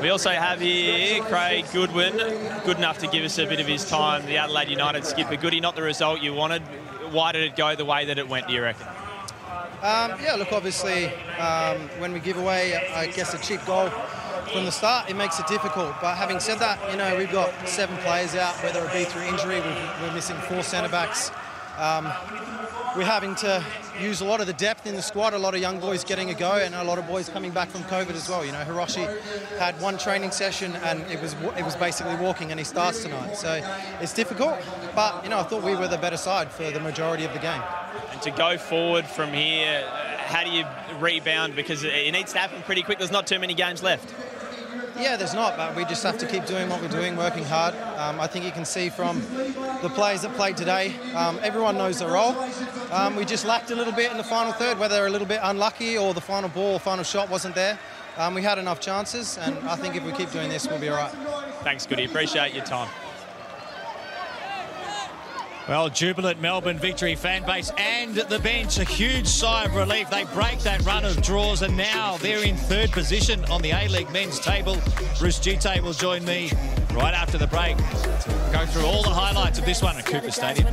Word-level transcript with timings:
We 0.00 0.10
also 0.10 0.30
have 0.30 0.60
here 0.60 1.22
Craig 1.24 1.64
Goodwin, 1.72 2.16
good 2.64 2.76
enough 2.76 2.98
to 2.98 3.06
give 3.06 3.24
us 3.24 3.38
a 3.38 3.46
bit 3.46 3.60
of 3.60 3.66
his 3.66 3.88
time. 3.88 4.26
The 4.26 4.36
Adelaide 4.36 4.68
United 4.68 5.04
skipper. 5.04 5.36
Goody, 5.36 5.60
not 5.60 5.74
the 5.74 5.82
result 5.82 6.20
you 6.20 6.34
wanted. 6.34 6.62
Why 7.12 7.32
did 7.32 7.42
it 7.42 7.56
go 7.56 7.74
the 7.74 7.84
way 7.84 8.04
that 8.04 8.18
it 8.18 8.28
went, 8.28 8.48
do 8.48 8.54
you 8.54 8.62
reckon? 8.62 8.86
Um, 9.82 10.18
yeah, 10.20 10.34
look, 10.38 10.52
obviously, 10.52 11.06
um, 11.38 11.78
when 11.98 12.12
we 12.12 12.20
give 12.20 12.36
away, 12.36 12.76
I 12.94 13.06
guess, 13.06 13.32
a 13.34 13.38
cheap 13.38 13.64
goal 13.64 13.88
from 14.52 14.64
the 14.64 14.72
start, 14.72 15.08
it 15.08 15.16
makes 15.16 15.38
it 15.38 15.46
difficult. 15.46 15.94
But 16.00 16.16
having 16.16 16.40
said 16.40 16.58
that, 16.58 16.78
you 16.90 16.96
know, 16.96 17.16
we've 17.16 17.32
got 17.32 17.52
seven 17.68 17.96
players 17.98 18.34
out, 18.34 18.54
whether 18.62 18.84
it 18.84 18.92
be 18.92 19.04
through 19.04 19.22
injury, 19.22 19.60
we're 20.02 20.12
missing 20.12 20.36
four 20.48 20.62
centre 20.62 20.90
backs. 20.90 21.30
Um, 21.76 22.10
we're 22.96 23.04
having 23.04 23.34
to 23.36 23.62
use 24.00 24.22
a 24.22 24.24
lot 24.24 24.40
of 24.40 24.46
the 24.46 24.54
depth 24.54 24.86
in 24.86 24.94
the 24.94 25.02
squad, 25.02 25.34
a 25.34 25.38
lot 25.38 25.54
of 25.54 25.60
young 25.60 25.78
boys 25.78 26.04
getting 26.04 26.30
a 26.30 26.34
go, 26.34 26.52
and 26.52 26.74
a 26.74 26.84
lot 26.84 26.98
of 26.98 27.06
boys 27.06 27.28
coming 27.28 27.50
back 27.50 27.68
from 27.68 27.82
COVID 27.82 28.14
as 28.14 28.28
well. 28.28 28.44
You 28.44 28.52
know, 28.52 28.62
Hiroshi 28.64 29.06
had 29.58 29.78
one 29.80 29.98
training 29.98 30.30
session 30.30 30.74
and 30.76 31.02
it 31.10 31.20
was 31.20 31.34
it 31.58 31.64
was 31.64 31.76
basically 31.76 32.16
walking, 32.16 32.50
and 32.50 32.58
he 32.58 32.64
starts 32.64 33.02
tonight. 33.02 33.36
So 33.36 33.60
it's 34.00 34.14
difficult, 34.14 34.56
but 34.94 35.22
you 35.22 35.30
know, 35.30 35.38
I 35.38 35.42
thought 35.42 35.62
we 35.62 35.74
were 35.74 35.88
the 35.88 35.98
better 35.98 36.16
side 36.16 36.50
for 36.50 36.70
the 36.70 36.80
majority 36.80 37.24
of 37.24 37.32
the 37.34 37.40
game. 37.40 37.62
And 38.12 38.22
to 38.22 38.30
go 38.30 38.56
forward 38.56 39.06
from 39.06 39.32
here, 39.32 39.86
how 40.26 40.42
do 40.44 40.50
you 40.50 40.64
rebound? 40.98 41.54
Because 41.54 41.84
it 41.84 42.10
needs 42.12 42.32
to 42.32 42.38
happen 42.38 42.62
pretty 42.62 42.82
quick. 42.82 42.98
There's 42.98 43.12
not 43.12 43.26
too 43.26 43.38
many 43.38 43.54
games 43.54 43.82
left. 43.82 44.14
Yeah, 44.98 45.16
there's 45.16 45.34
not, 45.34 45.56
but 45.56 45.76
we 45.76 45.84
just 45.84 46.02
have 46.02 46.18
to 46.18 46.26
keep 46.26 46.46
doing 46.46 46.68
what 46.68 46.80
we're 46.80 46.88
doing, 46.88 47.16
working 47.16 47.44
hard. 47.44 47.74
Um, 47.96 48.20
I 48.20 48.26
think 48.26 48.44
you 48.44 48.52
can 48.52 48.64
see 48.64 48.88
from 48.88 49.20
the 49.82 49.90
players 49.94 50.22
that 50.22 50.34
played 50.34 50.56
today, 50.56 50.94
um, 51.14 51.38
everyone 51.42 51.76
knows 51.76 51.98
their 51.98 52.10
role. 52.10 52.34
Um, 52.90 53.16
we 53.16 53.24
just 53.24 53.44
lacked 53.44 53.70
a 53.70 53.74
little 53.76 53.92
bit 53.92 54.10
in 54.10 54.16
the 54.16 54.24
final 54.24 54.52
third, 54.52 54.78
whether 54.78 55.06
a 55.06 55.10
little 55.10 55.26
bit 55.26 55.40
unlucky 55.42 55.98
or 55.98 56.14
the 56.14 56.20
final 56.20 56.48
ball, 56.48 56.78
final 56.78 57.04
shot 57.04 57.28
wasn't 57.28 57.54
there. 57.54 57.78
Um, 58.16 58.34
we 58.34 58.42
had 58.42 58.58
enough 58.58 58.80
chances, 58.80 59.36
and 59.36 59.56
I 59.68 59.76
think 59.76 59.94
if 59.94 60.02
we 60.02 60.12
keep 60.12 60.30
doing 60.30 60.48
this, 60.48 60.66
we'll 60.66 60.80
be 60.80 60.88
all 60.88 60.96
right. 60.96 61.12
Thanks, 61.62 61.86
Goody. 61.86 62.04
Appreciate 62.04 62.54
your 62.54 62.64
time. 62.64 62.88
Well, 65.68 65.88
jubilant 65.88 66.40
Melbourne 66.40 66.78
victory 66.78 67.16
fan 67.16 67.44
base 67.44 67.72
and 67.76 68.14
the 68.14 68.38
bench, 68.38 68.78
a 68.78 68.84
huge 68.84 69.26
sigh 69.26 69.64
of 69.64 69.74
relief. 69.74 70.08
They 70.10 70.22
break 70.32 70.60
that 70.60 70.80
run 70.84 71.04
of 71.04 71.20
draws 71.22 71.62
and 71.62 71.76
now 71.76 72.18
they're 72.18 72.44
in 72.44 72.56
third 72.56 72.92
position 72.92 73.44
on 73.46 73.62
the 73.62 73.72
A-League 73.72 74.10
men's 74.12 74.38
table. 74.38 74.76
Bruce 75.18 75.40
Djite 75.40 75.82
will 75.82 75.92
join 75.92 76.24
me 76.24 76.52
right 76.94 77.14
after 77.14 77.36
the 77.36 77.48
break 77.48 77.76
go 78.52 78.64
through 78.66 78.86
all 78.86 79.02
the 79.02 79.10
highlights 79.10 79.58
of 79.58 79.64
this 79.64 79.82
one 79.82 79.96
at 79.96 80.06
Coopers 80.06 80.36
Stadium. 80.36 80.66